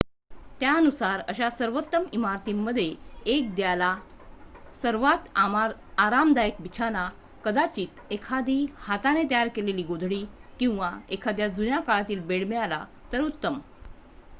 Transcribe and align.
त्यानुसार 0.59 1.19
अशा 1.29 1.49
सर्वोत्तम 1.49 2.03
इमारतींमध्ये 2.13 2.85
1 3.33 3.51
द्या 3.55 3.75
ला 3.75 3.93
सर्वात 4.75 5.29
आरामदायक 5.35 6.61
बिछाना 6.61 7.07
कदाचित 7.43 8.01
एखादी 8.11 8.59
हाताने 8.79 9.23
तयर 9.31 9.47
केलेली 9.55 9.83
गोधडी 9.83 10.23
किंवा 10.59 10.91
एखादा 11.09 11.47
जुन्या 11.49 11.79
काळातील 11.81 12.25
बेड 12.27 12.47
मिळाला 12.47 12.83
तर 13.13 13.21
उत्तम 13.21 13.59